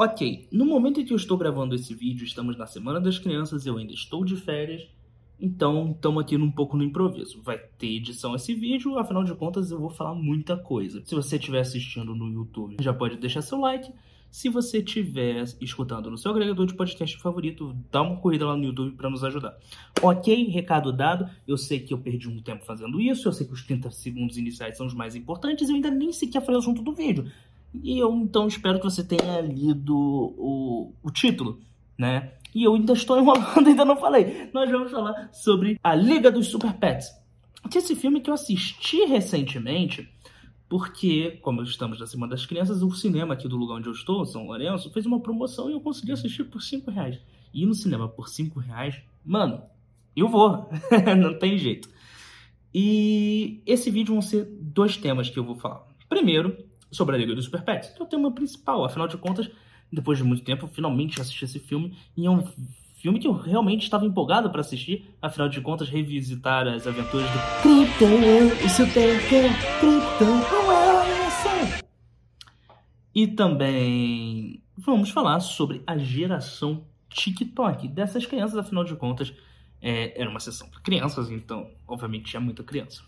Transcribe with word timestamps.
Ok, 0.00 0.46
no 0.52 0.64
momento 0.64 1.00
em 1.00 1.04
que 1.04 1.12
eu 1.12 1.16
estou 1.16 1.36
gravando 1.36 1.74
esse 1.74 1.92
vídeo, 1.92 2.24
estamos 2.24 2.56
na 2.56 2.68
Semana 2.68 3.00
das 3.00 3.18
Crianças, 3.18 3.66
eu 3.66 3.76
ainda 3.76 3.92
estou 3.92 4.24
de 4.24 4.36
férias, 4.36 4.86
então 5.40 5.90
estamos 5.90 6.22
aqui 6.22 6.36
um 6.36 6.52
pouco 6.52 6.76
no 6.76 6.84
improviso. 6.84 7.42
Vai 7.42 7.58
ter 7.58 7.96
edição 7.96 8.32
esse 8.36 8.54
vídeo, 8.54 8.96
afinal 8.96 9.24
de 9.24 9.34
contas 9.34 9.72
eu 9.72 9.80
vou 9.80 9.90
falar 9.90 10.14
muita 10.14 10.56
coisa. 10.56 11.02
Se 11.04 11.16
você 11.16 11.34
estiver 11.34 11.58
assistindo 11.58 12.14
no 12.14 12.30
YouTube, 12.30 12.76
já 12.80 12.94
pode 12.94 13.16
deixar 13.16 13.42
seu 13.42 13.58
like. 13.58 13.92
Se 14.30 14.48
você 14.48 14.78
estiver 14.78 15.42
escutando 15.60 16.08
no 16.08 16.16
seu 16.16 16.30
agregador 16.30 16.64
de 16.64 16.74
podcast 16.74 17.18
favorito, 17.18 17.76
dá 17.90 18.00
uma 18.00 18.18
corrida 18.18 18.46
lá 18.46 18.56
no 18.56 18.66
YouTube 18.66 18.94
para 18.94 19.10
nos 19.10 19.24
ajudar. 19.24 19.58
Ok, 20.00 20.44
recado 20.44 20.92
dado. 20.92 21.28
Eu 21.44 21.58
sei 21.58 21.80
que 21.80 21.92
eu 21.92 21.98
perdi 21.98 22.28
um 22.28 22.40
tempo 22.40 22.64
fazendo 22.64 23.00
isso, 23.00 23.26
eu 23.26 23.32
sei 23.32 23.48
que 23.48 23.52
os 23.52 23.64
30 23.64 23.90
segundos 23.90 24.38
iniciais 24.38 24.76
são 24.76 24.86
os 24.86 24.94
mais 24.94 25.16
importantes, 25.16 25.68
eu 25.68 25.74
ainda 25.74 25.90
nem 25.90 26.12
sequer 26.12 26.40
falei 26.40 26.54
o 26.54 26.60
assunto 26.60 26.82
do 26.82 26.94
vídeo. 26.94 27.28
E 27.74 27.98
eu 27.98 28.14
então 28.14 28.46
espero 28.46 28.78
que 28.78 28.84
você 28.84 29.04
tenha 29.04 29.40
lido 29.40 29.96
o, 29.96 30.92
o 31.02 31.10
título, 31.10 31.60
né? 31.96 32.32
E 32.54 32.64
eu 32.64 32.74
ainda 32.74 32.92
estou 32.92 33.18
enrolando, 33.18 33.46
ainda 33.68 33.84
não 33.84 33.96
falei. 33.96 34.50
Nós 34.52 34.70
vamos 34.70 34.90
falar 34.90 35.28
sobre 35.32 35.78
a 35.82 35.94
Liga 35.94 36.30
dos 36.30 36.48
Super 36.48 36.72
Pets. 36.72 37.12
Que 37.70 37.78
esse 37.78 37.94
filme 37.94 38.20
que 38.20 38.30
eu 38.30 38.34
assisti 38.34 39.04
recentemente, 39.04 40.08
porque, 40.68 41.38
como 41.42 41.62
estamos 41.62 41.98
na 41.98 42.06
Semana 42.06 42.30
das 42.30 42.46
Crianças, 42.46 42.82
o 42.82 42.90
cinema 42.90 43.34
aqui 43.34 43.48
do 43.48 43.56
lugar 43.56 43.76
onde 43.76 43.88
eu 43.88 43.92
estou, 43.92 44.24
São 44.24 44.46
Lourenço, 44.46 44.90
fez 44.90 45.04
uma 45.04 45.20
promoção 45.20 45.68
e 45.68 45.72
eu 45.72 45.80
consegui 45.80 46.12
assistir 46.12 46.44
por 46.44 46.62
5 46.62 46.90
reais. 46.90 47.18
E 47.52 47.62
ir 47.62 47.66
no 47.66 47.74
cinema 47.74 48.08
por 48.08 48.28
5 48.28 48.60
reais, 48.60 49.00
mano, 49.24 49.62
eu 50.16 50.28
vou. 50.28 50.68
não 51.18 51.38
tem 51.38 51.58
jeito. 51.58 51.88
E 52.74 53.62
esse 53.66 53.90
vídeo 53.90 54.12
vão 54.12 54.22
ser 54.22 54.44
dois 54.60 54.96
temas 54.96 55.30
que 55.30 55.38
eu 55.38 55.44
vou 55.44 55.56
falar. 55.56 55.86
Primeiro, 56.08 56.56
sobre 56.90 57.16
a 57.16 57.18
Liga 57.18 57.34
dos 57.34 57.44
Super 57.44 57.62
Pets, 57.62 57.90
que 57.90 58.00
é 58.00 58.04
o 58.04 58.08
tema 58.08 58.30
principal. 58.32 58.84
Afinal 58.84 59.08
de 59.08 59.16
contas, 59.16 59.50
depois 59.92 60.18
de 60.18 60.24
muito 60.24 60.42
tempo, 60.44 60.66
finalmente 60.66 61.20
assisti 61.20 61.44
esse 61.44 61.58
filme. 61.58 61.96
E 62.16 62.26
é 62.26 62.30
um 62.30 62.44
filme 62.96 63.18
que 63.18 63.26
eu 63.28 63.32
realmente 63.32 63.84
estava 63.84 64.04
empolgado 64.04 64.50
para 64.50 64.60
assistir. 64.60 65.14
Afinal 65.20 65.48
de 65.48 65.60
contas, 65.60 65.88
revisitar 65.88 66.66
as 66.66 66.86
aventuras 66.86 67.26
do 67.30 67.38
Krypton, 67.62 68.68
Super 68.68 69.20
Krypton, 69.28 69.98
E 73.14 73.26
também 73.26 74.62
vamos 74.76 75.10
falar 75.10 75.40
sobre 75.40 75.82
a 75.86 75.96
geração 75.98 76.84
TikTok 77.08 77.88
dessas 77.88 78.26
crianças. 78.26 78.58
Afinal 78.58 78.84
de 78.84 78.94
contas, 78.96 79.32
é, 79.80 80.20
era 80.20 80.28
uma 80.28 80.40
sessão 80.40 80.68
para 80.68 80.80
crianças, 80.80 81.30
então, 81.30 81.70
obviamente, 81.86 82.30
tinha 82.30 82.40
muita 82.40 82.62
criança. 82.62 83.02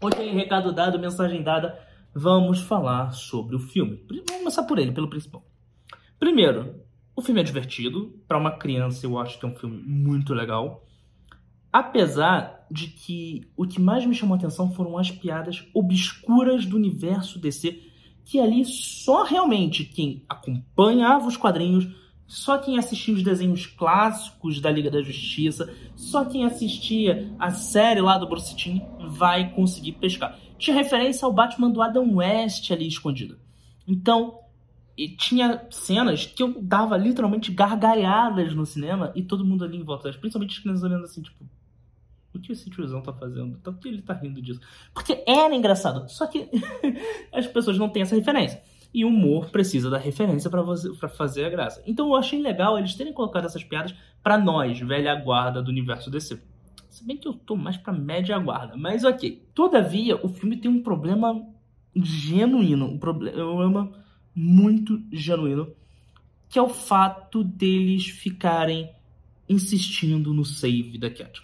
Ok, 0.00 0.30
recado 0.32 0.72
dado, 0.72 0.98
mensagem 0.98 1.42
dada 1.42 1.85
vamos 2.18 2.62
falar 2.62 3.12
sobre 3.12 3.54
o 3.54 3.58
filme. 3.58 4.02
Vamos 4.08 4.30
começar 4.30 4.62
por 4.62 4.78
ele, 4.78 4.90
pelo 4.90 5.10
principal. 5.10 5.44
Primeiro, 6.18 6.80
o 7.14 7.20
filme 7.20 7.42
é 7.42 7.44
divertido. 7.44 8.18
Para 8.26 8.38
uma 8.38 8.52
criança, 8.52 9.04
eu 9.04 9.18
acho 9.18 9.38
que 9.38 9.44
é 9.44 9.48
um 9.48 9.54
filme 9.54 9.82
muito 9.82 10.32
legal. 10.32 10.86
Apesar 11.70 12.66
de 12.70 12.86
que 12.86 13.46
o 13.54 13.66
que 13.66 13.78
mais 13.78 14.06
me 14.06 14.14
chamou 14.14 14.34
a 14.34 14.38
atenção 14.38 14.72
foram 14.72 14.96
as 14.96 15.10
piadas 15.10 15.68
obscuras 15.74 16.64
do 16.64 16.76
universo 16.76 17.38
DC, 17.38 17.82
que 18.24 18.40
ali 18.40 18.64
só 18.64 19.22
realmente 19.22 19.84
quem 19.84 20.24
acompanhava 20.26 21.28
os 21.28 21.36
quadrinhos, 21.36 21.86
só 22.26 22.58
quem 22.58 22.78
assistia 22.78 23.14
os 23.14 23.22
desenhos 23.22 23.66
clássicos 23.66 24.60
da 24.60 24.70
Liga 24.70 24.90
da 24.90 25.02
Justiça, 25.02 25.72
só 25.94 26.24
quem 26.24 26.44
assistia 26.44 27.32
a 27.38 27.50
série 27.50 28.00
lá 28.00 28.18
do 28.18 28.28
Bruce 28.28 28.82
vai 28.98 29.50
conseguir 29.52 29.92
pescar 29.92 30.38
tinha 30.58 30.76
referência 30.76 31.24
ao 31.26 31.32
Batman 31.32 31.70
do 31.70 31.82
Adam 31.82 32.16
West 32.16 32.70
ali 32.70 32.86
escondido. 32.86 33.38
Então, 33.86 34.40
tinha 35.18 35.66
cenas 35.70 36.26
que 36.26 36.42
eu 36.42 36.60
dava 36.60 36.96
literalmente 36.96 37.52
gargalhadas 37.52 38.54
no 38.54 38.64
cinema 38.64 39.12
e 39.14 39.22
todo 39.22 39.44
mundo 39.44 39.64
ali 39.64 39.76
em 39.76 39.84
volta, 39.84 40.10
principalmente 40.12 40.56
as 40.56 40.58
crianças 40.58 40.82
olhando 40.82 41.04
assim, 41.04 41.22
tipo, 41.22 41.44
o 42.34 42.40
que 42.40 42.52
esse 42.52 42.70
tiozão 42.70 43.02
tá 43.02 43.12
fazendo? 43.12 43.58
Por 43.58 43.76
que 43.78 43.88
ele 43.88 44.02
tá 44.02 44.14
rindo 44.14 44.40
disso? 44.40 44.60
Porque 44.92 45.22
era 45.26 45.54
engraçado, 45.54 46.08
só 46.10 46.26
que 46.26 46.48
as 47.32 47.46
pessoas 47.46 47.78
não 47.78 47.88
têm 47.88 48.02
essa 48.02 48.16
referência. 48.16 48.62
E 48.96 49.04
o 49.04 49.08
humor 49.08 49.50
precisa 49.50 49.90
da 49.90 49.98
referência 49.98 50.48
para 50.48 51.08
fazer 51.10 51.44
a 51.44 51.50
graça. 51.50 51.82
Então 51.86 52.06
eu 52.06 52.16
achei 52.16 52.40
legal 52.40 52.78
eles 52.78 52.94
terem 52.94 53.12
colocado 53.12 53.44
essas 53.44 53.62
piadas 53.62 53.94
para 54.22 54.38
nós, 54.38 54.80
velha 54.80 55.14
guarda 55.14 55.62
do 55.62 55.70
universo 55.70 56.10
DC. 56.10 56.40
Se 56.88 57.06
bem 57.06 57.18
que 57.18 57.28
eu 57.28 57.34
tô 57.34 57.54
mais 57.56 57.76
pra 57.76 57.92
média 57.92 58.38
guarda, 58.38 58.74
mas 58.74 59.04
ok. 59.04 59.46
Todavia, 59.54 60.16
o 60.24 60.30
filme 60.30 60.56
tem 60.56 60.70
um 60.70 60.82
problema 60.82 61.46
genuíno, 61.94 62.86
um 62.86 62.98
problema 62.98 63.92
muito 64.34 64.98
genuíno, 65.12 65.70
que 66.48 66.58
é 66.58 66.62
o 66.62 66.70
fato 66.70 67.44
deles 67.44 68.06
ficarem 68.06 68.90
insistindo 69.46 70.32
no 70.32 70.42
save 70.42 70.96
da 70.96 71.10
Cat. 71.10 71.42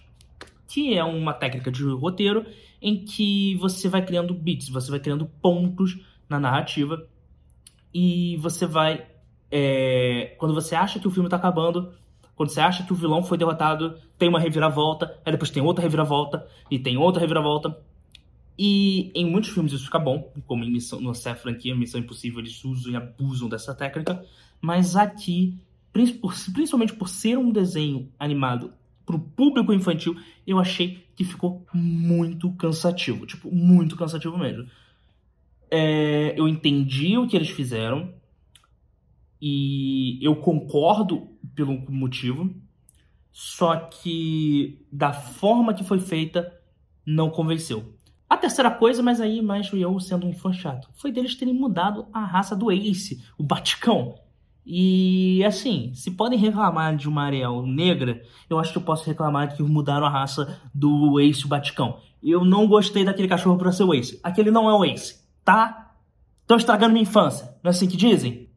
Que 0.67 0.97
é 0.97 1.03
uma 1.03 1.33
técnica 1.33 1.71
de 1.71 1.83
roteiro 1.83 2.47
em 2.81 3.05
que 3.05 3.55
você 3.57 3.87
vai 3.87 4.03
criando 4.03 4.33
bits, 4.33 4.69
você 4.69 4.89
vai 4.89 4.99
criando 4.99 5.27
pontos 5.39 5.99
na 6.27 6.39
narrativa 6.39 7.07
e 7.93 8.37
você 8.37 8.65
vai. 8.65 9.05
É, 9.51 10.35
quando 10.39 10.53
você 10.53 10.75
acha 10.75 10.99
que 10.99 11.07
o 11.07 11.11
filme 11.11 11.27
está 11.27 11.37
acabando, 11.37 11.93
quando 12.35 12.49
você 12.49 12.59
acha 12.59 12.83
que 12.83 12.91
o 12.91 12.95
vilão 12.95 13.23
foi 13.23 13.37
derrotado, 13.37 13.97
tem 14.17 14.27
uma 14.27 14.39
reviravolta, 14.39 15.19
aí 15.23 15.31
depois 15.31 15.51
tem 15.51 15.61
outra 15.61 15.83
reviravolta, 15.83 16.47
e 16.71 16.79
tem 16.79 16.97
outra 16.97 17.21
reviravolta. 17.21 17.77
E 18.57 19.11
em 19.15 19.25
muitos 19.25 19.51
filmes 19.51 19.73
isso 19.73 19.85
fica 19.85 19.99
bom, 19.99 20.31
como 20.45 20.63
em 20.63 20.71
Missão, 20.71 20.99
nossa 20.99 21.33
franquia 21.35 21.75
Missão 21.75 21.99
Impossível, 21.99 22.39
eles 22.39 22.63
usam 22.63 22.93
e 22.93 22.95
abusam 22.95 23.49
dessa 23.49 23.73
técnica. 23.73 24.23
Mas 24.61 24.95
aqui, 24.95 25.57
principalmente 25.91 26.93
por 26.93 27.09
ser 27.09 27.37
um 27.37 27.51
desenho 27.51 28.09
animado 28.19 28.73
para 29.05 29.15
o 29.15 29.19
público 29.19 29.73
infantil, 29.73 30.15
eu 30.47 30.59
achei 30.59 31.05
que 31.15 31.23
ficou 31.23 31.65
muito 31.73 32.51
cansativo. 32.53 33.25
Tipo, 33.25 33.53
muito 33.53 33.95
cansativo 33.95 34.37
mesmo. 34.37 34.67
É, 35.75 36.35
eu 36.37 36.47
entendi 36.47 37.17
o 37.17 37.25
que 37.27 37.35
eles 37.35 37.49
fizeram, 37.49 38.13
e 39.41 40.19
eu 40.21 40.35
concordo 40.35 41.29
pelo 41.55 41.73
motivo, 41.89 42.53
só 43.31 43.75
que 43.77 44.85
da 44.91 45.11
forma 45.11 45.73
que 45.73 45.83
foi 45.83 45.97
feita 45.99 46.53
não 47.03 47.31
convenceu. 47.31 47.95
A 48.29 48.37
terceira 48.37 48.69
coisa, 48.69 49.01
mas 49.01 49.19
aí 49.19 49.41
mais 49.41 49.67
eu 49.73 49.99
sendo 49.99 50.27
um 50.27 50.33
fã 50.33 50.53
chato, 50.53 50.89
foi 50.93 51.11
deles 51.11 51.33
terem 51.33 51.55
mudado 51.55 52.05
a 52.13 52.23
raça 52.23 52.55
do 52.55 52.71
Ace, 52.71 53.23
o 53.35 53.41
Baticão. 53.41 54.13
E 54.63 55.43
assim, 55.43 55.91
se 55.95 56.11
podem 56.11 56.37
reclamar 56.37 56.95
de 56.95 57.09
uma 57.09 57.23
Ariel 57.23 57.65
negra, 57.65 58.21
eu 58.47 58.59
acho 58.59 58.71
que 58.71 58.77
eu 58.77 58.83
posso 58.83 59.07
reclamar 59.07 59.57
que 59.57 59.63
mudaram 59.63 60.05
a 60.05 60.09
raça 60.09 60.61
do 60.71 61.19
Ace 61.19 61.45
o 61.45 61.49
Baticão. 61.49 61.97
Eu 62.21 62.45
não 62.45 62.67
gostei 62.67 63.03
daquele 63.03 63.27
cachorro 63.27 63.57
pra 63.57 63.71
ser 63.71 63.85
o 63.85 63.93
Ace. 63.95 64.19
Aquele 64.21 64.51
não 64.51 64.69
é 64.69 64.73
o 64.75 64.85
Ace, 64.85 65.22
tá? 65.43 65.95
Estão 66.41 66.57
estragando 66.57 66.93
minha 66.93 67.03
infância. 67.03 67.45
Não 67.63 67.69
é 67.69 67.71
assim 67.71 67.87
que 67.87 67.97
dizem? 67.97 68.49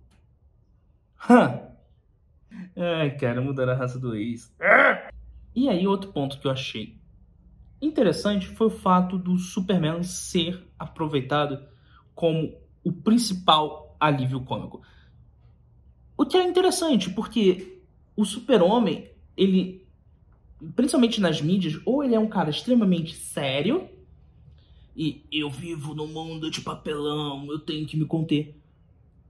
Hã? 1.28 1.60
Ai, 2.76 3.16
cara, 3.16 3.40
mudando 3.40 3.70
a 3.70 3.74
raça 3.74 3.98
do 3.98 4.14
ex. 4.14 4.52
E 5.54 5.68
aí, 5.68 5.86
outro 5.86 6.12
ponto 6.12 6.38
que 6.38 6.46
eu 6.46 6.50
achei 6.50 6.98
interessante 7.80 8.48
foi 8.48 8.68
o 8.68 8.70
fato 8.70 9.18
do 9.18 9.36
Superman 9.36 10.02
ser 10.02 10.66
aproveitado 10.78 11.62
como 12.14 12.54
o 12.82 12.92
principal 12.92 13.96
alívio 14.00 14.40
cômico. 14.40 14.82
O 16.16 16.24
que 16.24 16.36
é 16.36 16.44
interessante, 16.44 17.10
porque 17.10 17.82
o 18.16 18.24
Super-Homem, 18.24 19.10
ele, 19.36 19.86
principalmente 20.74 21.20
nas 21.20 21.40
mídias, 21.40 21.78
ou 21.84 22.02
ele 22.02 22.14
é 22.14 22.18
um 22.18 22.28
cara 22.28 22.50
extremamente 22.50 23.14
sério, 23.14 23.88
e 24.96 25.22
eu 25.30 25.50
vivo 25.50 25.94
num 25.94 26.06
mundo 26.06 26.50
de 26.50 26.60
papelão, 26.60 27.46
eu 27.50 27.58
tenho 27.58 27.86
que 27.86 27.96
me 27.96 28.06
conter. 28.06 28.56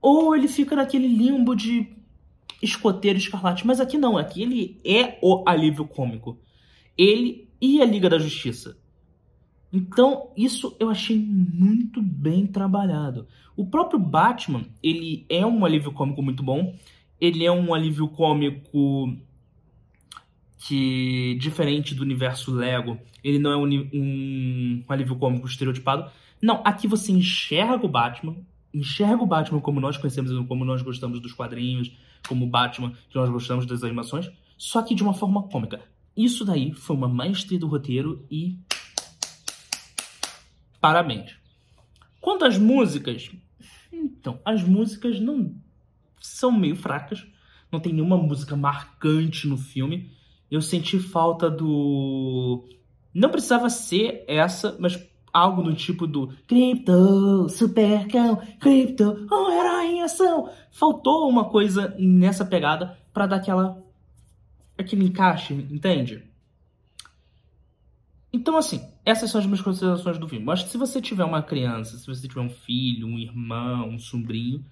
Ou 0.01 0.35
ele 0.35 0.47
fica 0.47 0.75
naquele 0.75 1.07
limbo 1.07 1.55
de 1.55 1.87
escoteiro 2.61 3.17
escarlate. 3.17 3.67
Mas 3.67 3.79
aqui 3.79 3.97
não, 3.97 4.17
aqui 4.17 4.41
ele 4.41 4.79
é 4.85 5.19
o 5.21 5.43
alívio 5.47 5.85
cômico. 5.85 6.39
Ele 6.97 7.49
e 7.59 7.81
a 7.81 7.85
Liga 7.85 8.09
da 8.09 8.17
Justiça. 8.17 8.77
Então, 9.71 10.31
isso 10.37 10.75
eu 10.79 10.89
achei 10.89 11.17
muito 11.17 12.01
bem 12.01 12.47
trabalhado. 12.47 13.27
O 13.55 13.65
próprio 13.65 13.99
Batman, 13.99 14.65
ele 14.81 15.25
é 15.27 15.45
um 15.45 15.65
alívio 15.65 15.91
cômico 15.91 16.21
muito 16.21 16.41
bom. 16.41 16.75
Ele 17.19 17.45
é 17.45 17.51
um 17.51 17.73
alívio 17.73 18.07
cômico 18.07 19.17
que, 20.57 21.37
diferente 21.39 21.93
do 21.93 22.01
universo 22.01 22.51
Lego, 22.51 22.99
ele 23.23 23.39
não 23.39 23.51
é 23.51 23.57
um, 23.57 23.65
um, 23.65 24.83
um 24.87 24.91
alívio 24.91 25.15
cômico 25.15 25.47
estereotipado. 25.47 26.09
Não, 26.41 26.61
aqui 26.65 26.87
você 26.87 27.11
enxerga 27.11 27.85
o 27.85 27.89
Batman, 27.89 28.35
enxerga 28.73 29.21
o 29.21 29.27
Batman 29.27 29.59
como 29.59 29.79
nós 29.79 29.97
conhecemos, 29.97 30.31
como 30.47 30.65
nós 30.65 30.81
gostamos 30.81 31.19
dos 31.19 31.33
quadrinhos, 31.33 31.91
como 32.27 32.45
o 32.45 32.49
Batman, 32.49 32.93
que 33.09 33.15
nós 33.15 33.29
gostamos 33.29 33.65
das 33.65 33.83
animações, 33.83 34.29
só 34.57 34.81
que 34.81 34.95
de 34.95 35.03
uma 35.03 35.13
forma 35.13 35.43
cômica. 35.43 35.81
Isso 36.15 36.43
daí 36.43 36.73
foi 36.73 36.95
uma 36.95 37.07
maestria 37.07 37.59
do 37.59 37.67
roteiro 37.67 38.25
e. 38.29 38.57
Parabéns. 40.81 41.35
Quanto 42.19 42.45
às 42.45 42.57
músicas. 42.57 43.29
Então, 43.91 44.39
as 44.43 44.63
músicas 44.63 45.19
não 45.19 45.55
são 46.19 46.51
meio 46.51 46.75
fracas. 46.75 47.25
Não 47.71 47.79
tem 47.79 47.93
nenhuma 47.93 48.17
música 48.17 48.55
marcante 48.55 49.47
no 49.47 49.57
filme. 49.57 50.11
Eu 50.49 50.61
senti 50.61 50.99
falta 50.99 51.49
do. 51.49 52.63
Não 53.13 53.29
precisava 53.29 53.69
ser 53.69 54.23
essa, 54.27 54.75
mas 54.79 54.97
algo 55.33 55.61
do 55.61 55.73
tipo 55.73 56.07
do 56.07 56.29
Crypto, 56.47 57.49
Supercão, 57.49 58.41
Crypto, 58.59 59.27
oh, 59.31 59.51
herói 59.51 59.85
em 59.87 60.01
ação. 60.01 60.49
Faltou 60.71 61.29
uma 61.29 61.45
coisa 61.45 61.95
nessa 61.99 62.45
pegada 62.45 62.97
para 63.13 63.27
dar 63.27 63.35
aquela 63.37 63.83
aquele 64.77 65.05
encaixe, 65.05 65.53
entende? 65.53 66.23
Então, 68.31 68.57
assim, 68.57 68.87
essas 69.03 69.31
são 69.31 69.39
as 69.39 69.47
minhas 69.47 69.61
considerações 69.61 70.17
do 70.17 70.27
filme. 70.27 70.45
Eu 70.45 70.51
acho 70.51 70.65
que 70.65 70.71
se 70.71 70.77
você 70.77 71.01
tiver 71.01 71.23
uma 71.23 71.41
criança, 71.41 71.97
se 71.97 72.05
você 72.05 72.27
tiver 72.27 72.41
um 72.41 72.49
filho, 72.49 73.07
um 73.07 73.17
irmão, 73.17 73.89
um 73.89 73.99
sobrinho, 73.99 74.63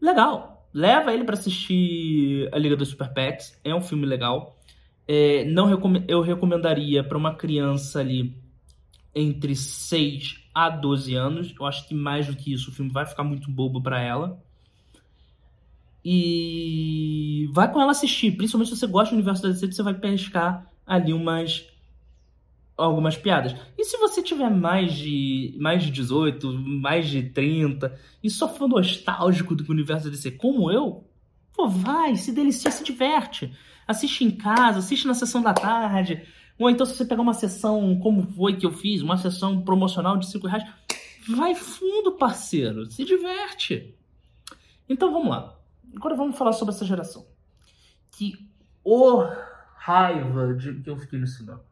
legal. 0.00 0.68
Leva 0.72 1.12
ele 1.12 1.24
para 1.24 1.34
assistir 1.34 2.48
A 2.52 2.58
Liga 2.58 2.76
dos 2.76 2.88
Super 2.88 3.12
Pets. 3.12 3.58
É 3.64 3.74
um 3.74 3.80
filme 3.80 4.06
legal. 4.06 4.56
É, 5.06 5.44
não 5.44 5.66
recom 5.66 5.92
eu 6.06 6.20
recomendaria 6.20 7.02
para 7.02 7.18
uma 7.18 7.34
criança 7.34 8.00
ali 8.00 8.36
entre 9.14 9.54
6 9.54 10.48
a 10.54 10.68
12 10.68 11.14
anos. 11.14 11.54
Eu 11.58 11.66
acho 11.66 11.86
que 11.86 11.94
mais 11.94 12.26
do 12.26 12.36
que 12.36 12.52
isso 12.52 12.70
o 12.70 12.72
filme 12.72 12.90
vai 12.90 13.06
ficar 13.06 13.24
muito 13.24 13.50
bobo 13.50 13.82
para 13.82 14.00
ela. 14.00 14.42
E 16.04 17.48
vai 17.52 17.70
com 17.70 17.80
ela 17.80 17.92
assistir, 17.92 18.32
principalmente 18.32 18.70
se 18.70 18.76
você 18.76 18.86
gosta 18.86 19.14
do 19.14 19.18
universo 19.18 19.42
da 19.42 19.50
DC, 19.50 19.70
você 19.70 19.82
vai 19.82 19.94
pescar 19.94 20.66
ali 20.84 21.12
umas 21.12 21.64
algumas 22.76 23.16
piadas. 23.16 23.54
E 23.78 23.84
se 23.84 23.96
você 23.98 24.22
tiver 24.22 24.50
mais 24.50 24.94
de 24.94 25.56
mais 25.60 25.84
de 25.84 25.90
18, 25.92 26.52
mais 26.52 27.08
de 27.08 27.22
30 27.22 27.96
e 28.22 28.28
só 28.28 28.48
for 28.48 28.68
nostálgico 28.68 29.54
do 29.54 29.70
universo 29.70 30.06
da 30.06 30.10
DC, 30.10 30.32
como 30.32 30.70
eu, 30.72 31.04
pô, 31.52 31.68
vai, 31.68 32.16
se 32.16 32.32
delicia, 32.32 32.70
se 32.70 32.82
diverte. 32.82 33.52
Assiste 33.92 34.24
em 34.24 34.30
casa, 34.30 34.78
assiste 34.78 35.06
na 35.06 35.14
sessão 35.14 35.42
da 35.42 35.52
tarde. 35.52 36.26
Ou 36.58 36.70
então, 36.70 36.86
se 36.86 36.94
você 36.94 37.04
pegar 37.04 37.22
uma 37.22 37.34
sessão 37.34 37.98
como 37.98 38.22
foi 38.32 38.56
que 38.56 38.66
eu 38.66 38.72
fiz, 38.72 39.02
uma 39.02 39.16
sessão 39.16 39.62
promocional 39.62 40.16
de 40.16 40.30
5 40.30 40.46
reais, 40.46 40.64
vai 41.28 41.54
fundo, 41.54 42.12
parceiro. 42.12 42.90
Se 42.90 43.04
diverte. 43.04 43.94
Então 44.88 45.12
vamos 45.12 45.28
lá. 45.28 45.58
Agora 45.94 46.16
vamos 46.16 46.36
falar 46.36 46.52
sobre 46.52 46.74
essa 46.74 46.84
geração. 46.84 47.26
Que 48.12 48.48
oh, 48.84 49.24
raiva 49.76 50.54
de 50.54 50.80
que 50.80 50.90
eu 50.90 50.96
fiquei 50.96 51.18
no 51.18 51.26
cinema. 51.26 51.62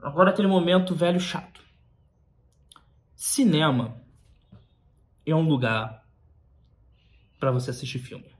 Agora 0.00 0.30
aquele 0.30 0.48
momento 0.48 0.94
velho 0.94 1.20
chato. 1.20 1.62
Cinema 3.14 4.00
é 5.24 5.34
um 5.34 5.48
lugar 5.48 6.04
para 7.38 7.50
você 7.50 7.70
assistir 7.70 7.98
filme. 7.98 8.32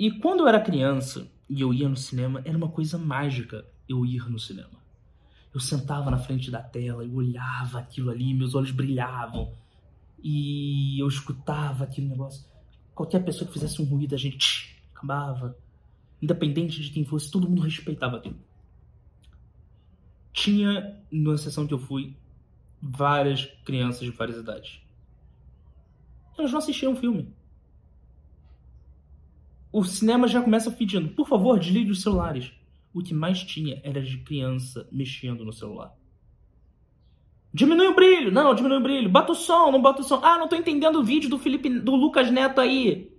E 0.00 0.10
quando 0.10 0.40
eu 0.40 0.48
era 0.48 0.58
criança 0.58 1.30
e 1.46 1.60
eu 1.60 1.74
ia 1.74 1.86
no 1.86 1.94
cinema, 1.94 2.40
era 2.46 2.56
uma 2.56 2.70
coisa 2.70 2.96
mágica 2.96 3.66
eu 3.86 4.06
ir 4.06 4.30
no 4.30 4.38
cinema. 4.38 4.80
Eu 5.52 5.60
sentava 5.60 6.10
na 6.10 6.16
frente 6.16 6.50
da 6.50 6.62
tela, 6.62 7.04
eu 7.04 7.12
olhava 7.12 7.80
aquilo 7.80 8.10
ali, 8.10 8.32
meus 8.32 8.54
olhos 8.54 8.70
brilhavam. 8.70 9.52
E 10.22 10.98
eu 10.98 11.06
escutava 11.06 11.84
aquele 11.84 12.08
negócio. 12.08 12.48
Qualquer 12.94 13.22
pessoa 13.22 13.46
que 13.46 13.52
fizesse 13.52 13.82
um 13.82 13.84
ruído, 13.84 14.14
a 14.14 14.18
gente 14.18 14.82
acabava. 14.94 15.54
Independente 16.22 16.80
de 16.80 16.90
quem 16.90 17.04
fosse, 17.04 17.30
todo 17.30 17.46
mundo 17.46 17.60
respeitava 17.60 18.16
aquilo. 18.16 18.38
Tinha, 20.32 20.98
na 21.12 21.36
sessão 21.36 21.66
que 21.66 21.74
eu 21.74 21.78
fui, 21.78 22.16
várias 22.80 23.44
crianças 23.66 24.00
de 24.00 24.10
várias 24.12 24.38
idades. 24.38 24.80
Elas 26.38 26.52
não 26.52 26.58
assistiam 26.58 26.94
o 26.94 26.96
filme 26.96 27.34
o 29.72 29.84
cinema 29.84 30.26
já 30.26 30.42
começa 30.42 30.70
pedindo, 30.70 31.10
por 31.10 31.28
favor, 31.28 31.58
desligue 31.58 31.90
os 31.90 32.02
celulares. 32.02 32.52
O 32.92 33.02
que 33.02 33.14
mais 33.14 33.42
tinha 33.44 33.80
era 33.84 34.02
de 34.02 34.18
criança 34.18 34.88
mexendo 34.90 35.44
no 35.44 35.52
celular. 35.52 35.94
Diminui 37.52 37.88
o 37.88 37.94
brilho. 37.94 38.32
Não, 38.32 38.54
diminui 38.54 38.78
o 38.78 38.82
brilho. 38.82 39.10
Bota 39.10 39.32
o 39.32 39.34
som, 39.34 39.70
não 39.70 39.80
bota 39.80 40.02
o 40.02 40.04
som. 40.04 40.20
Ah, 40.22 40.38
não 40.38 40.48
tô 40.48 40.56
entendendo 40.56 40.96
o 40.96 41.04
vídeo 41.04 41.30
do 41.30 41.38
Felipe, 41.38 41.68
do 41.68 41.94
Lucas 41.94 42.30
Neto 42.30 42.60
aí. 42.60 43.12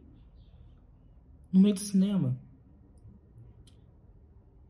No 1.51 1.59
meio 1.59 1.75
do 1.75 1.79
cinema. 1.79 2.37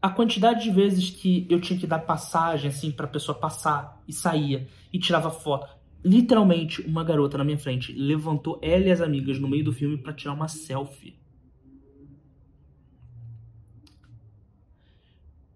A 0.01 0.09
quantidade 0.09 0.63
de 0.63 0.71
vezes 0.71 1.11
que 1.11 1.45
eu 1.47 1.61
tinha 1.61 1.79
que 1.79 1.85
dar 1.85 1.99
passagem 1.99 2.69
assim 2.69 2.91
pra 2.91 3.07
pessoa 3.07 3.37
passar 3.37 4.01
e 4.07 4.13
saía 4.13 4.67
e 4.91 4.97
tirava 4.97 5.29
foto. 5.29 5.79
Literalmente, 6.03 6.81
uma 6.81 7.03
garota 7.03 7.37
na 7.37 7.43
minha 7.43 7.59
frente 7.59 7.93
levantou 7.93 8.59
ela 8.63 8.85
e 8.85 8.91
as 8.91 8.99
amigas 8.99 9.39
no 9.39 9.47
meio 9.47 9.63
do 9.63 9.71
filme 9.71 9.97
para 9.97 10.13
tirar 10.13 10.33
uma 10.33 10.47
selfie. 10.47 11.20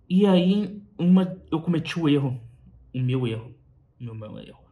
E 0.10 0.25
aí, 0.25 0.81
uma, 0.98 1.36
eu 1.52 1.62
cometi 1.62 2.00
o 2.00 2.07
erro, 2.07 2.40
o 2.94 3.00
meu 3.00 3.28
erro, 3.28 3.56
o 4.00 4.04
meu, 4.04 4.16
meu 4.16 4.40
erro. 4.40 4.63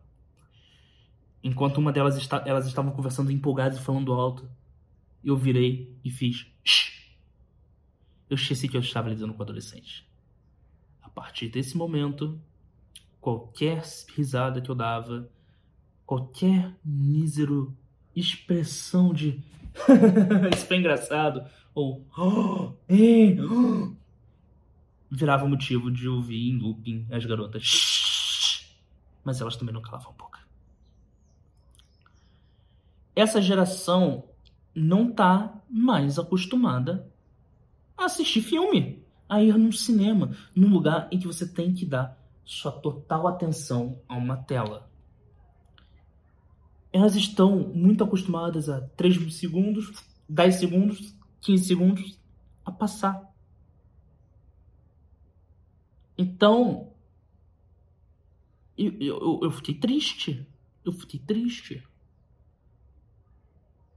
Enquanto 1.43 1.77
uma 1.77 1.91
delas 1.91 2.15
está, 2.15 2.43
elas 2.45 2.67
estavam 2.67 2.91
conversando 2.91 3.31
empolgadas 3.31 3.77
e 3.77 3.81
falando 3.81 4.13
alto, 4.13 4.49
eu 5.23 5.35
virei 5.35 5.93
e 6.03 6.09
fiz. 6.09 6.47
Shh. 6.63 6.93
Eu 8.29 8.35
esqueci 8.35 8.67
que 8.67 8.77
eu 8.77 8.81
estava 8.81 9.09
lidando 9.09 9.33
com 9.33 9.43
adolescentes. 9.43 10.05
A 11.01 11.09
partir 11.09 11.49
desse 11.49 11.75
momento, 11.75 12.39
qualquer 13.19 13.83
risada 14.15 14.61
que 14.61 14.69
eu 14.69 14.75
dava, 14.75 15.29
qualquer 16.05 16.75
mísero 16.83 17.75
expressão 18.15 19.13
de 19.13 19.41
isso 20.53 20.67
foi 20.67 20.77
engraçado 20.77 21.43
ou 21.73 22.05
oh, 22.15 22.73
ei, 22.87 23.39
oh, 23.41 23.91
virava 25.15 25.47
motivo 25.47 25.91
de 25.91 26.07
ouvir 26.07 26.49
em 26.49 26.57
looping 26.57 27.07
as 27.11 27.23
garotas. 27.23 28.65
Mas 29.23 29.39
elas 29.39 29.55
também 29.55 29.73
não 29.73 29.81
calavam 29.81 30.13
boca. 30.17 30.39
Essa 33.15 33.39
geração 33.39 34.27
não 34.73 35.11
tá 35.11 35.61
mais 35.69 36.17
acostumada 36.17 37.07
a 37.95 38.05
assistir 38.05 38.41
filme, 38.41 39.05
a 39.29 39.41
ir 39.41 39.55
num 39.55 39.71
cinema, 39.71 40.35
num 40.55 40.69
lugar 40.69 41.07
em 41.11 41.19
que 41.19 41.27
você 41.27 41.47
tem 41.47 41.73
que 41.73 41.85
dar 41.85 42.17
sua 42.43 42.71
total 42.71 43.27
atenção 43.27 44.01
a 44.09 44.15
uma 44.15 44.35
tela. 44.35 44.89
Elas 46.91 47.15
estão 47.15 47.55
muito 47.55 48.03
acostumadas 48.03 48.67
a 48.67 48.81
3 48.81 49.35
segundos, 49.35 49.93
10 50.27 50.55
segundos, 50.55 51.15
15 51.41 51.65
segundos 51.65 52.19
a 52.65 52.71
passar 52.71 53.32
então, 56.23 56.93
eu, 58.77 58.93
eu, 58.99 59.39
eu 59.43 59.51
fiquei 59.51 59.75
triste. 59.75 60.47
Eu 60.85 60.93
fiquei 60.93 61.19
triste. 61.19 61.85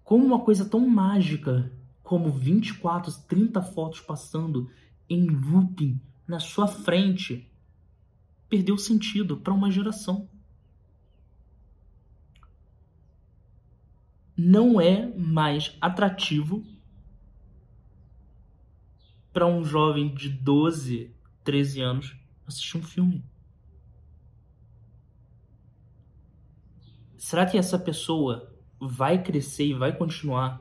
Como 0.02 0.24
uma 0.24 0.40
coisa 0.40 0.64
tão 0.64 0.86
mágica 0.88 1.72
como 2.02 2.30
24, 2.30 3.12
30 3.28 3.62
fotos 3.62 4.00
passando 4.00 4.70
em 5.08 5.26
looping 5.26 6.00
na 6.26 6.38
sua 6.40 6.66
frente 6.66 7.48
perdeu 8.48 8.76
sentido 8.76 9.36
para 9.36 9.52
uma 9.52 9.70
geração. 9.70 10.28
Não 14.36 14.80
é 14.80 15.06
mais 15.16 15.76
atrativo 15.80 16.64
para 19.32 19.46
um 19.46 19.64
jovem 19.64 20.14
de 20.14 20.28
12 20.28 21.15
13 21.46 21.80
anos, 21.80 22.16
assistir 22.44 22.76
um 22.76 22.82
filme. 22.82 23.24
Será 27.16 27.46
que 27.46 27.56
essa 27.56 27.78
pessoa 27.78 28.52
vai 28.80 29.22
crescer 29.22 29.66
e 29.66 29.74
vai 29.74 29.96
continuar 29.96 30.60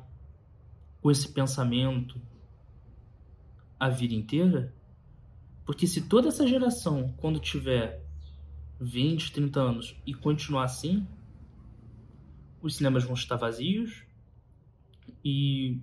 com 1.02 1.10
esse 1.10 1.28
pensamento 1.28 2.22
a 3.80 3.90
vida 3.90 4.14
inteira? 4.14 4.74
Porque 5.66 5.88
se 5.88 6.04
toda 6.04 6.28
essa 6.28 6.48
geração, 6.48 7.14
quando 7.18 7.40
tiver 7.40 8.06
20, 8.80 9.32
30 9.32 9.60
anos 9.60 10.02
e 10.06 10.14
continuar 10.14 10.66
assim, 10.66 11.08
os 12.62 12.76
cinemas 12.76 13.04
vão 13.04 13.16
estar 13.16 13.38
vazios 13.38 14.04
e 15.24 15.80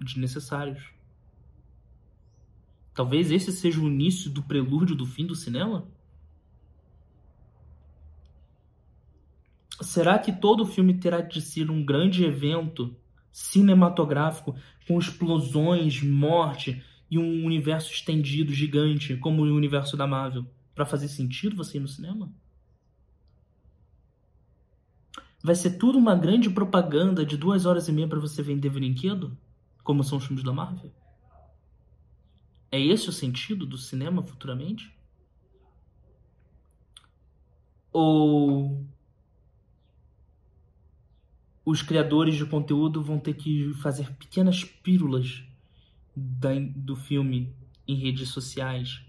desnecessários. 0.00 0.99
Talvez 3.00 3.30
esse 3.30 3.50
seja 3.50 3.80
o 3.80 3.88
início 3.88 4.30
do 4.30 4.42
prelúdio 4.42 4.94
do 4.94 5.06
fim 5.06 5.24
do 5.24 5.34
cinema? 5.34 5.88
Será 9.80 10.18
que 10.18 10.30
todo 10.30 10.66
filme 10.66 10.92
terá 10.92 11.22
de 11.22 11.40
ser 11.40 11.70
um 11.70 11.82
grande 11.82 12.22
evento 12.26 12.94
cinematográfico 13.32 14.54
com 14.86 14.98
explosões, 14.98 16.02
morte 16.02 16.84
e 17.10 17.18
um 17.18 17.46
universo 17.46 17.90
estendido 17.90 18.52
gigante 18.52 19.16
como 19.16 19.44
o 19.44 19.56
universo 19.56 19.96
da 19.96 20.06
Marvel 20.06 20.44
para 20.74 20.84
fazer 20.84 21.08
sentido 21.08 21.56
você 21.56 21.78
ir 21.78 21.80
no 21.80 21.88
cinema? 21.88 22.30
Vai 25.42 25.54
ser 25.54 25.78
tudo 25.78 25.96
uma 25.96 26.14
grande 26.14 26.50
propaganda 26.50 27.24
de 27.24 27.38
duas 27.38 27.64
horas 27.64 27.88
e 27.88 27.92
meia 27.92 28.06
para 28.06 28.20
você 28.20 28.42
vender 28.42 28.68
brinquedo? 28.68 29.34
Como 29.82 30.04
são 30.04 30.18
os 30.18 30.26
filmes 30.26 30.44
da 30.44 30.52
Marvel? 30.52 30.92
É 32.72 32.80
esse 32.80 33.08
o 33.08 33.12
sentido 33.12 33.66
do 33.66 33.76
cinema 33.76 34.22
futuramente? 34.22 34.94
Ou 37.92 38.86
os 41.64 41.82
criadores 41.82 42.36
de 42.36 42.46
conteúdo 42.46 43.02
vão 43.02 43.18
ter 43.18 43.34
que 43.34 43.72
fazer 43.74 44.10
pequenas 44.16 44.64
pílulas 44.64 45.44
da, 46.14 46.50
do 46.76 46.96
filme 46.96 47.54
em 47.86 47.96
redes 47.96 48.28
sociais. 48.28 49.04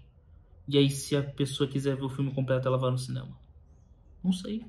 E 0.66 0.78
aí, 0.78 0.90
se 0.90 1.16
a 1.16 1.22
pessoa 1.22 1.68
quiser 1.68 1.96
ver 1.96 2.04
o 2.04 2.08
filme 2.08 2.32
completo, 2.32 2.66
ela 2.66 2.78
vai 2.78 2.90
no 2.90 2.98
cinema. 2.98 3.36
Não 4.22 4.32
sei. 4.32 4.64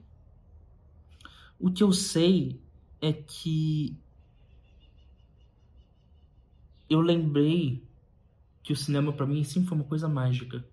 O 1.59 1.71
que 1.71 1.83
eu 1.83 1.91
sei 1.91 2.59
é 3.01 3.13
que 3.13 3.95
eu 6.89 7.01
lembrei 7.01 7.83
que 8.63 8.71
o 8.71 8.75
cinema 8.75 9.11
para 9.11 9.25
mim 9.25 9.43
sempre 9.43 9.69
foi 9.69 9.77
uma 9.77 9.83
coisa 9.83 10.07
mágica. 10.07 10.65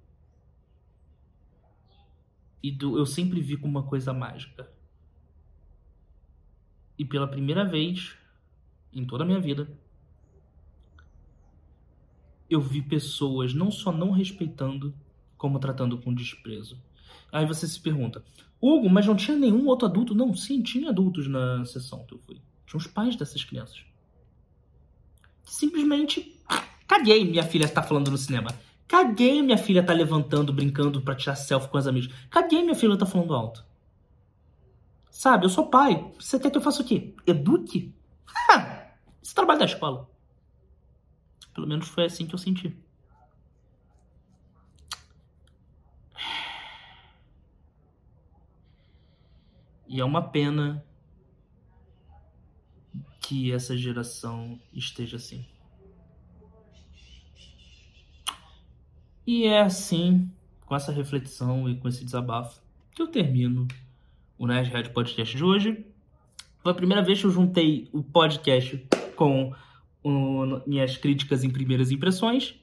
E 2.63 2.71
do, 2.71 2.97
eu 2.97 3.05
sempre 3.05 3.41
vi 3.41 3.57
como 3.57 3.79
uma 3.79 3.87
coisa 3.87 4.13
mágica. 4.13 4.71
E 6.97 7.05
pela 7.05 7.27
primeira 7.27 7.65
vez 7.65 8.17
em 8.93 9.05
toda 9.05 9.25
a 9.25 9.27
minha 9.27 9.41
vida, 9.41 9.69
eu 12.49 12.61
vi 12.61 12.83
pessoas 12.83 13.55
não 13.55 13.71
só 13.71 13.93
não 13.93 14.11
respeitando, 14.11 14.95
como 15.37 15.59
tratando 15.59 15.99
com 15.99 16.15
desprezo. 16.15 16.81
Aí 17.33 17.47
você 17.47 17.67
se 17.67 17.81
pergunta, 17.81 18.25
Hugo, 18.61 18.91
mas 18.91 19.07
não 19.07 19.17
tinha 19.17 19.37
nenhum 19.37 19.67
outro 19.67 19.87
adulto? 19.87 20.15
Não, 20.15 20.35
sim, 20.35 20.63
tinha 20.63 20.91
adultos 20.91 21.27
na 21.27 21.65
sessão 21.65 22.05
que 22.05 22.15
eu 22.15 22.19
fui. 22.19 22.41
Tinha 22.67 22.79
os 22.79 22.87
pais 22.87 23.17
dessas 23.17 23.43
crianças. 23.45 23.85
Simplesmente, 25.45 26.40
caguei 26.91 27.25
minha 27.25 27.45
filha 27.45 27.67
está 27.67 27.85
falando 27.85 28.11
no 28.11 28.19
cinema. 28.19 28.51
Caguei 28.89 29.41
minha 29.43 29.57
filha 29.57 29.81
tá 29.81 29.93
levantando, 29.93 30.53
brincando 30.53 31.01
para 31.01 31.15
tirar 31.15 31.37
selfie 31.37 31.69
com 31.69 31.79
as 31.79 31.87
amigas. 31.87 32.13
Caguei 32.29 32.63
minha 32.63 32.75
filha 32.75 32.99
tá 32.99 33.07
falando 33.07 33.33
alto. 33.33 33.65
Sabe, 35.09 35.47
eu 35.47 35.51
sou 35.51 35.69
pai. 35.69 36.13
Você 36.19 36.41
quer 36.41 36.51
que 36.51 36.59
eu 36.59 36.61
faça 36.61 36.83
o 36.83 36.85
quê? 36.85 37.15
Eduque? 37.25 37.95
Esse 39.23 39.33
trabalho 39.33 39.61
da 39.61 39.67
escola. 39.67 40.11
Pelo 41.55 41.69
menos 41.69 41.87
foi 41.87 42.07
assim 42.07 42.27
que 42.27 42.35
eu 42.35 42.39
senti. 42.39 42.77
E 49.87 50.01
é 50.01 50.05
uma 50.05 50.23
pena 50.23 50.85
que 53.21 53.53
essa 53.53 53.77
geração 53.77 54.61
esteja 54.73 55.19
assim. 55.19 55.47
E 59.27 59.45
é 59.45 59.61
assim, 59.61 60.31
com 60.67 60.75
essa 60.75 60.93
reflexão 60.93 61.69
e 61.69 61.77
com 61.77 61.89
esse 61.89 62.05
desabafo, 62.05 62.61
que 62.95 63.03
eu 63.03 63.07
termino 63.07 63.67
o 64.39 64.47
Nerdhead 64.47 64.91
Podcast 64.91 65.37
de 65.37 65.45
hoje. 65.45 65.85
Foi 66.63 66.73
a 66.73 66.75
primeira 66.75 67.03
vez 67.03 67.21
que 67.21 67.27
eu 67.27 67.31
juntei 67.31 67.89
o 67.93 68.03
podcast 68.03 68.83
com 69.15 69.53
o, 70.03 70.61
minhas 70.67 70.97
críticas 70.97 71.45
em 71.45 71.51
primeiras 71.51 71.91
impressões. 71.91 72.55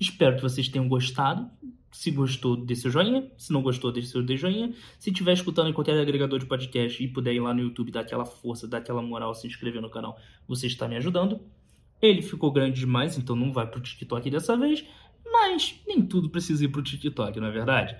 Espero 0.00 0.36
que 0.36 0.42
vocês 0.42 0.68
tenham 0.68 0.88
gostado. 0.88 1.50
Se 1.90 2.10
gostou, 2.10 2.56
dê 2.56 2.74
seu 2.74 2.90
joinha. 2.90 3.30
Se 3.38 3.52
não 3.52 3.62
gostou, 3.62 3.92
deixe 3.92 4.08
seu 4.08 4.26
joinha. 4.36 4.74
Se 4.98 5.10
estiver 5.10 5.32
escutando 5.32 5.68
em 5.68 5.72
qualquer 5.72 5.98
agregador 5.98 6.38
de 6.38 6.46
podcast 6.46 7.02
e 7.02 7.08
puder 7.08 7.34
ir 7.34 7.40
lá 7.40 7.54
no 7.54 7.60
YouTube, 7.60 7.90
dar 7.90 8.00
aquela 8.00 8.24
força, 8.24 8.66
dar 8.66 8.78
aquela 8.78 9.00
moral, 9.00 9.34
se 9.34 9.46
inscrever 9.46 9.80
no 9.80 9.90
canal, 9.90 10.18
você 10.46 10.66
está 10.66 10.86
me 10.86 10.96
ajudando. 10.96 11.40
Ele 12.00 12.20
ficou 12.20 12.52
grande 12.52 12.80
demais, 12.80 13.16
então 13.16 13.34
não 13.34 13.52
vai 13.52 13.66
pro 13.66 13.80
TikTok 13.80 14.30
dessa 14.30 14.56
vez. 14.56 14.84
Mas 15.32 15.80
nem 15.86 16.02
tudo 16.02 16.30
precisa 16.30 16.64
ir 16.64 16.68
pro 16.68 16.82
TikTok, 16.82 17.38
não 17.40 17.48
é 17.48 17.50
verdade? 17.50 17.96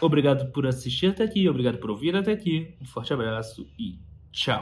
Obrigado 0.00 0.50
por 0.52 0.66
assistir 0.66 1.08
até 1.08 1.24
aqui, 1.24 1.48
obrigado 1.48 1.78
por 1.78 1.90
ouvir 1.90 2.16
até 2.16 2.32
aqui. 2.32 2.74
Um 2.80 2.84
forte 2.84 3.12
abraço 3.12 3.68
e 3.78 3.98
tchau. 4.32 4.58